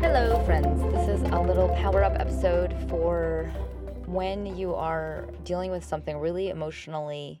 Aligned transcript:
Hello, 0.00 0.42
friends. 0.46 0.80
This 0.94 1.08
is 1.08 1.22
a 1.30 1.38
little 1.38 1.68
power 1.76 2.02
up 2.02 2.18
episode 2.18 2.74
for 2.88 3.52
when 4.06 4.56
you 4.56 4.74
are 4.74 5.28
dealing 5.44 5.70
with 5.70 5.84
something 5.84 6.16
really 6.16 6.48
emotionally 6.48 7.40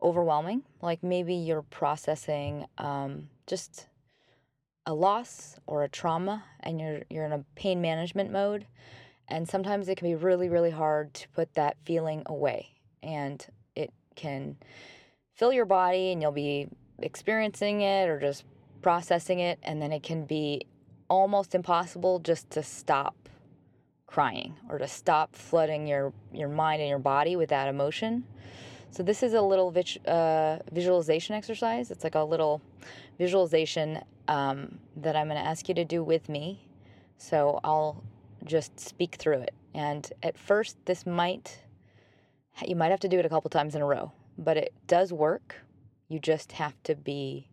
overwhelming. 0.00 0.62
Like 0.80 1.02
maybe 1.02 1.34
you're 1.34 1.62
processing 1.62 2.66
um, 2.78 3.28
just 3.48 3.88
a 4.86 4.94
loss 4.94 5.56
or 5.66 5.82
a 5.82 5.88
trauma 5.88 6.44
and 6.60 6.80
you're, 6.80 7.02
you're 7.10 7.24
in 7.24 7.32
a 7.32 7.44
pain 7.56 7.80
management 7.80 8.30
mode. 8.30 8.64
And 9.26 9.48
sometimes 9.48 9.88
it 9.88 9.96
can 9.96 10.06
be 10.06 10.14
really, 10.14 10.48
really 10.48 10.70
hard 10.70 11.14
to 11.14 11.28
put 11.30 11.52
that 11.54 11.78
feeling 11.84 12.22
away. 12.26 12.68
And 13.02 13.44
it 13.74 13.92
can 14.14 14.56
fill 15.34 15.52
your 15.52 15.66
body 15.66 16.12
and 16.12 16.22
you'll 16.22 16.32
be 16.32 16.68
experiencing 16.98 17.82
it 17.82 18.08
or 18.08 18.18
just 18.18 18.44
processing 18.82 19.40
it. 19.40 19.58
And 19.62 19.82
then 19.82 19.92
it 19.92 20.02
can 20.02 20.24
be 20.24 20.66
almost 21.08 21.54
impossible 21.54 22.20
just 22.20 22.50
to 22.50 22.62
stop 22.62 23.28
crying 24.06 24.54
or 24.68 24.78
to 24.78 24.86
stop 24.86 25.34
flooding 25.34 25.86
your, 25.86 26.12
your 26.32 26.48
mind 26.48 26.80
and 26.80 26.88
your 26.88 26.98
body 26.98 27.36
with 27.36 27.50
that 27.50 27.68
emotion. 27.68 28.24
So, 28.90 29.02
this 29.02 29.24
is 29.24 29.34
a 29.34 29.42
little 29.42 29.72
vis- 29.72 29.96
uh, 30.06 30.60
visualization 30.70 31.34
exercise. 31.34 31.90
It's 31.90 32.04
like 32.04 32.14
a 32.14 32.22
little 32.22 32.62
visualization 33.18 34.00
um, 34.28 34.78
that 34.98 35.16
I'm 35.16 35.26
going 35.26 35.42
to 35.42 35.44
ask 35.44 35.68
you 35.68 35.74
to 35.74 35.84
do 35.84 36.04
with 36.04 36.28
me. 36.28 36.64
So, 37.18 37.58
I'll 37.64 38.04
just 38.44 38.78
speak 38.78 39.16
through 39.16 39.40
it. 39.40 39.54
And 39.74 40.08
at 40.22 40.38
first, 40.38 40.76
this 40.84 41.06
might, 41.06 41.58
you 42.64 42.76
might 42.76 42.92
have 42.92 43.00
to 43.00 43.08
do 43.08 43.18
it 43.18 43.26
a 43.26 43.28
couple 43.28 43.50
times 43.50 43.74
in 43.74 43.82
a 43.82 43.86
row, 43.86 44.12
but 44.38 44.56
it 44.56 44.74
does 44.86 45.12
work. 45.12 45.56
You 46.08 46.18
just 46.18 46.52
have 46.52 46.74
to 46.84 46.94
be 46.94 47.48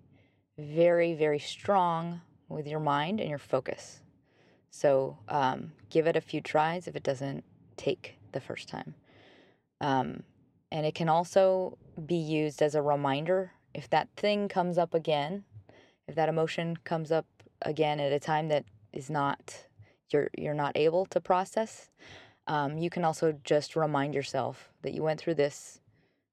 very, 0.57 1.13
very 1.13 1.39
strong 1.39 2.21
with 2.49 2.67
your 2.67 2.79
mind 2.79 3.19
and 3.19 3.29
your 3.29 3.39
focus. 3.39 4.01
So 4.69 5.17
um, 5.27 5.73
give 5.89 6.07
it 6.07 6.15
a 6.15 6.21
few 6.21 6.41
tries 6.41 6.87
if 6.87 6.95
it 6.95 7.03
doesn't 7.03 7.43
take 7.77 8.17
the 8.31 8.39
first 8.39 8.69
time. 8.69 8.95
Um, 9.79 10.23
and 10.71 10.85
it 10.85 10.95
can 10.95 11.09
also 11.09 11.77
be 12.05 12.15
used 12.15 12.61
as 12.61 12.75
a 12.75 12.81
reminder 12.81 13.51
if 13.73 13.89
that 13.89 14.09
thing 14.15 14.47
comes 14.47 14.77
up 14.77 14.93
again, 14.93 15.43
if 16.07 16.15
that 16.15 16.29
emotion 16.29 16.77
comes 16.83 17.11
up 17.11 17.25
again 17.61 17.99
at 17.99 18.11
a 18.11 18.19
time 18.19 18.47
that 18.49 18.65
is 18.93 19.09
not 19.09 19.65
you're 20.09 20.29
you're 20.37 20.53
not 20.53 20.75
able 20.75 21.05
to 21.07 21.21
process. 21.21 21.89
Um, 22.47 22.77
you 22.77 22.89
can 22.89 23.05
also 23.05 23.37
just 23.43 23.75
remind 23.75 24.13
yourself 24.13 24.71
that 24.81 24.93
you 24.93 25.03
went 25.03 25.19
through 25.19 25.35
this 25.35 25.80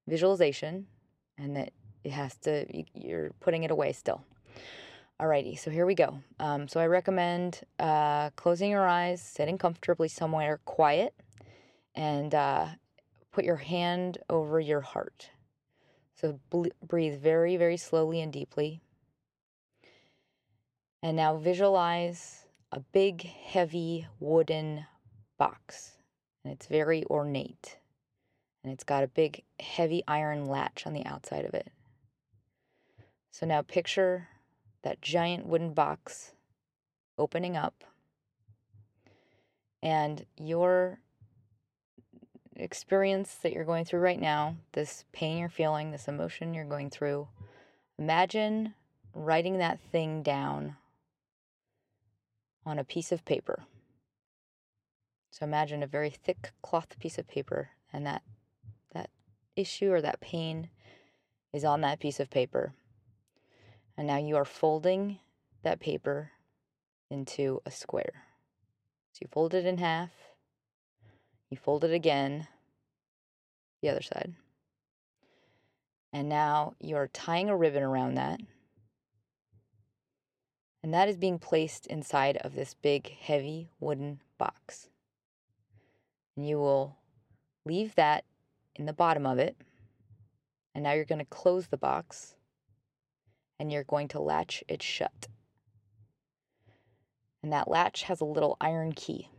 visualization 0.09 0.87
and 1.37 1.55
that 1.55 1.71
it 2.03 2.11
has 2.11 2.35
to 2.37 2.65
you're 2.93 3.31
putting 3.39 3.63
it 3.63 3.71
away 3.71 3.93
still. 3.93 4.23
Alrighty, 5.21 5.59
so 5.59 5.69
here 5.69 5.85
we 5.85 5.95
go. 5.95 6.21
Um, 6.39 6.69
so 6.69 6.79
I 6.79 6.87
recommend 6.87 7.61
uh, 7.77 8.29
closing 8.31 8.71
your 8.71 8.87
eyes, 8.87 9.21
sitting 9.21 9.57
comfortably 9.57 10.07
somewhere 10.07 10.61
quiet, 10.63 11.13
and 11.93 12.33
uh, 12.33 12.67
put 13.31 13.43
your 13.43 13.57
hand 13.57 14.17
over 14.29 14.61
your 14.61 14.79
heart. 14.79 15.29
So 16.15 16.39
breathe 16.87 17.21
very, 17.21 17.57
very 17.57 17.75
slowly 17.75 18.21
and 18.21 18.31
deeply. 18.31 18.81
And 21.03 21.17
now 21.17 21.35
visualize 21.35 22.45
a 22.71 22.79
big, 22.79 23.23
heavy 23.23 24.07
wooden 24.19 24.85
box. 25.37 25.97
And 26.43 26.53
it's 26.53 26.67
very 26.67 27.05
ornate. 27.09 27.78
And 28.63 28.73
it's 28.73 28.83
got 28.83 29.03
a 29.03 29.07
big, 29.07 29.43
heavy 29.59 30.03
iron 30.07 30.45
latch 30.45 30.85
on 30.85 30.93
the 30.93 31.05
outside 31.05 31.45
of 31.45 31.53
it. 31.53 31.71
So 33.31 33.45
now 33.45 33.61
picture 33.61 34.27
that 34.83 35.01
giant 35.01 35.45
wooden 35.45 35.73
box 35.73 36.31
opening 37.17 37.55
up. 37.55 37.83
And 39.81 40.25
your 40.37 40.99
experience 42.55 43.35
that 43.35 43.53
you're 43.53 43.63
going 43.63 43.85
through 43.85 44.01
right 44.01 44.19
now, 44.19 44.55
this 44.73 45.05
pain 45.13 45.37
you're 45.37 45.49
feeling, 45.49 45.91
this 45.91 46.07
emotion 46.07 46.53
you're 46.53 46.65
going 46.65 46.89
through, 46.89 47.27
imagine 47.97 48.73
writing 49.13 49.57
that 49.57 49.79
thing 49.79 50.21
down 50.21 50.75
on 52.65 52.77
a 52.77 52.83
piece 52.83 53.11
of 53.11 53.25
paper. 53.25 53.63
So 55.31 55.45
imagine 55.45 55.81
a 55.81 55.87
very 55.87 56.09
thick 56.09 56.51
cloth 56.61 56.99
piece 56.99 57.17
of 57.17 57.27
paper 57.27 57.69
and 57.93 58.05
that 58.05 58.21
issue 59.59 59.91
or 59.91 60.01
that 60.01 60.21
pain 60.21 60.69
is 61.53 61.65
on 61.65 61.81
that 61.81 61.99
piece 61.99 62.19
of 62.19 62.29
paper. 62.29 62.73
And 63.97 64.07
now 64.07 64.17
you 64.17 64.35
are 64.37 64.45
folding 64.45 65.19
that 65.63 65.79
paper 65.79 66.31
into 67.11 67.61
a 67.65 67.71
square. 67.71 68.23
So 69.13 69.19
you 69.21 69.27
fold 69.31 69.53
it 69.53 69.65
in 69.65 69.77
half, 69.77 70.11
you 71.49 71.57
fold 71.57 71.83
it 71.83 71.91
again, 71.91 72.47
the 73.81 73.89
other 73.89 74.01
side. 74.01 74.33
And 76.13 76.29
now 76.29 76.73
you 76.79 76.95
are 76.95 77.07
tying 77.07 77.49
a 77.49 77.57
ribbon 77.57 77.83
around 77.83 78.15
that. 78.15 78.39
And 80.81 80.93
that 80.93 81.09
is 81.09 81.17
being 81.17 81.39
placed 81.39 81.87
inside 81.87 82.37
of 82.37 82.55
this 82.55 82.73
big, 82.73 83.09
heavy 83.09 83.69
wooden 83.79 84.21
box. 84.37 84.87
And 86.37 86.47
you 86.47 86.57
will 86.57 86.95
leave 87.65 87.95
that 87.95 88.23
in 88.79 88.85
the 88.85 88.93
bottom 88.93 89.25
of 89.27 89.37
it. 89.37 89.57
And 90.73 90.83
now 90.83 90.93
you're 90.93 91.05
going 91.05 91.19
to 91.19 91.25
close 91.25 91.67
the 91.67 91.77
box 91.77 92.35
and 93.59 93.71
you're 93.71 93.83
going 93.83 94.07
to 94.07 94.21
latch 94.21 94.63
it 94.69 94.81
shut. 94.81 95.27
And 97.43 97.51
that 97.51 97.67
latch 97.67 98.03
has 98.03 98.21
a 98.21 98.25
little 98.25 98.55
iron 98.61 98.93
key. 98.93 99.29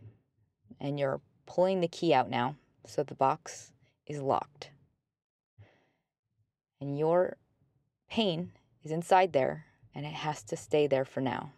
And 0.78 1.00
you're 1.00 1.20
pulling 1.46 1.80
the 1.80 1.88
key 1.88 2.12
out 2.12 2.28
now 2.28 2.56
so 2.86 3.02
the 3.02 3.14
box 3.14 3.72
is 4.06 4.20
locked. 4.20 4.70
And 6.80 6.98
your 6.98 7.36
pain 8.08 8.52
is 8.84 8.90
inside 8.90 9.32
there 9.32 9.66
and 9.94 10.04
it 10.04 10.12
has 10.12 10.42
to 10.44 10.56
stay 10.56 10.86
there 10.86 11.04
for 11.04 11.20
now. 11.20 11.52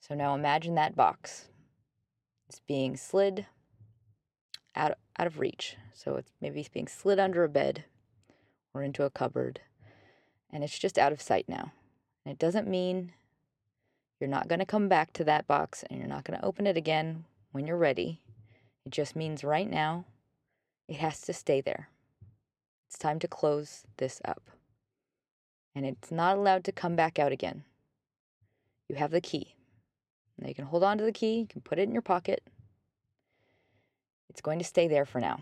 So 0.00 0.14
now 0.14 0.34
imagine 0.34 0.74
that 0.74 0.96
box. 0.96 1.46
It's 2.48 2.60
being 2.60 2.96
slid 2.96 3.46
out, 4.76 4.98
out 5.18 5.26
of 5.26 5.38
reach. 5.38 5.76
So 5.92 6.16
it's 6.16 6.32
maybe 6.40 6.66
being 6.72 6.88
slid 6.88 7.18
under 7.18 7.44
a 7.44 7.48
bed 7.48 7.84
or 8.74 8.82
into 8.82 9.04
a 9.04 9.10
cupboard 9.10 9.60
and 10.52 10.64
it's 10.64 10.78
just 10.78 10.98
out 10.98 11.12
of 11.12 11.20
sight 11.20 11.46
now. 11.48 11.72
And 12.24 12.32
it 12.32 12.38
doesn't 12.38 12.68
mean 12.68 13.12
you're 14.20 14.30
not 14.30 14.48
going 14.48 14.58
to 14.58 14.66
come 14.66 14.88
back 14.88 15.12
to 15.14 15.24
that 15.24 15.46
box 15.46 15.84
and 15.88 15.98
you're 15.98 16.08
not 16.08 16.24
going 16.24 16.38
to 16.38 16.44
open 16.44 16.66
it 16.66 16.76
again 16.76 17.24
when 17.52 17.66
you're 17.66 17.76
ready. 17.76 18.20
It 18.84 18.92
just 18.92 19.16
means 19.16 19.44
right 19.44 19.68
now 19.68 20.04
it 20.88 20.96
has 20.96 21.20
to 21.22 21.32
stay 21.32 21.60
there. 21.60 21.88
It's 22.88 22.98
time 22.98 23.18
to 23.18 23.28
close 23.28 23.84
this 23.96 24.20
up. 24.24 24.50
And 25.74 25.84
it's 25.84 26.10
not 26.10 26.38
allowed 26.38 26.64
to 26.64 26.72
come 26.72 26.96
back 26.96 27.18
out 27.18 27.32
again. 27.32 27.64
You 28.88 28.96
have 28.96 29.10
the 29.10 29.20
key. 29.20 29.54
Now 30.38 30.48
you 30.48 30.54
can 30.54 30.66
hold 30.66 30.84
on 30.84 30.98
to 30.98 31.04
the 31.04 31.12
key, 31.12 31.40
you 31.40 31.46
can 31.46 31.60
put 31.60 31.78
it 31.78 31.82
in 31.82 31.92
your 31.92 32.02
pocket. 32.02 32.42
It's 34.36 34.42
going 34.42 34.58
to 34.58 34.64
stay 34.64 34.86
there 34.86 35.06
for 35.06 35.18
now. 35.18 35.40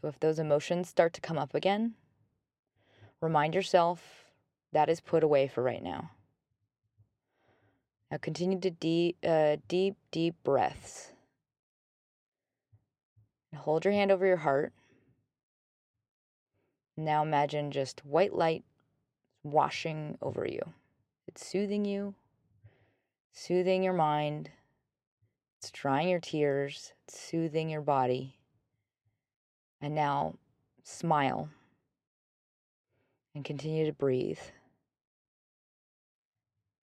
So 0.00 0.06
if 0.06 0.20
those 0.20 0.38
emotions 0.38 0.88
start 0.88 1.12
to 1.14 1.20
come 1.20 1.36
up 1.36 1.52
again, 1.52 1.96
Remind 3.20 3.54
yourself 3.54 4.26
that 4.72 4.88
is 4.88 5.00
put 5.00 5.24
away 5.24 5.48
for 5.48 5.62
right 5.62 5.82
now. 5.82 6.10
Now 8.10 8.18
continue 8.18 8.60
to 8.60 8.70
deep, 8.70 9.16
uh, 9.26 9.56
deep, 9.66 9.96
deep 10.12 10.36
breaths. 10.44 11.12
Hold 13.56 13.84
your 13.84 13.92
hand 13.92 14.12
over 14.12 14.24
your 14.24 14.36
heart. 14.36 14.72
Now 16.96 17.22
imagine 17.22 17.70
just 17.70 18.04
white 18.04 18.32
light 18.32 18.64
washing 19.42 20.16
over 20.22 20.46
you. 20.46 20.60
It's 21.26 21.44
soothing 21.44 21.84
you, 21.84 22.14
soothing 23.32 23.82
your 23.82 23.92
mind. 23.92 24.50
It's 25.58 25.70
drying 25.70 26.08
your 26.08 26.20
tears, 26.20 26.92
it's 27.06 27.20
soothing 27.20 27.68
your 27.68 27.80
body. 27.80 28.36
And 29.80 29.94
now 29.94 30.34
smile 30.82 31.48
and 33.34 33.44
continue 33.44 33.86
to 33.86 33.92
breathe. 33.92 34.38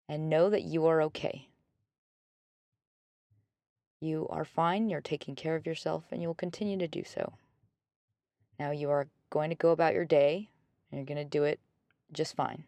And 0.07 0.29
know 0.29 0.49
that 0.49 0.63
you 0.63 0.85
are 0.85 1.01
okay. 1.03 1.47
You 4.01 4.27
are 4.29 4.45
fine, 4.45 4.89
you're 4.89 5.01
taking 5.01 5.35
care 5.35 5.55
of 5.55 5.65
yourself, 5.65 6.03
and 6.11 6.21
you 6.21 6.27
will 6.27 6.35
continue 6.35 6.77
to 6.77 6.87
do 6.87 7.03
so. 7.03 7.33
Now 8.59 8.71
you 8.71 8.89
are 8.89 9.07
going 9.29 9.49
to 9.49 9.55
go 9.55 9.71
about 9.71 9.93
your 9.93 10.05
day, 10.05 10.49
and 10.91 10.99
you're 10.99 11.05
going 11.05 11.17
to 11.17 11.29
do 11.29 11.43
it 11.43 11.59
just 12.13 12.35
fine. 12.35 12.65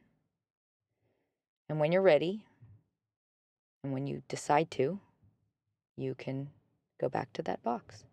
And 1.69 1.80
when 1.80 1.92
you're 1.92 2.01
ready, 2.01 2.44
and 3.83 3.94
when 3.94 4.07
you 4.07 4.24
decide 4.27 4.71
to, 4.71 5.00
you 5.98 6.16
can 6.16 6.50
go 7.02 7.10
back 7.10 7.34
to 7.34 7.42
that 7.44 7.62
box. 7.64 8.04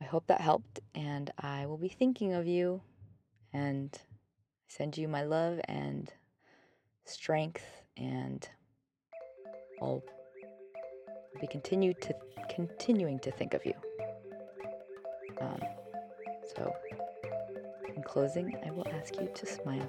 I 0.00 0.04
hope 0.04 0.26
that 0.26 0.40
helped, 0.40 0.80
and 0.94 1.30
I 1.38 1.66
will 1.66 1.78
be 1.78 1.88
thinking 1.88 2.32
of 2.32 2.46
you 2.46 2.82
and 3.52 3.96
send 4.68 4.98
you 4.98 5.08
my 5.08 5.22
love 5.22 5.60
and 5.68 6.12
strength, 7.04 7.64
and 7.96 8.46
I'll 9.80 10.02
be 11.40 11.46
continue 11.46 11.94
to 11.94 12.14
continuing 12.48 13.18
to 13.20 13.30
think 13.30 13.54
of 13.54 13.64
you. 13.64 13.74
Um, 15.40 15.60
so, 16.54 16.74
in 17.94 18.02
closing, 18.02 18.56
I 18.66 18.70
will 18.70 18.86
ask 18.88 19.18
you 19.20 19.30
to 19.34 19.46
smile. 19.46 19.88